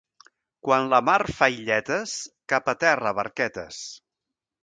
[0.67, 2.15] Quan la mar fa illetes,
[2.53, 3.83] cap a terra barquetes.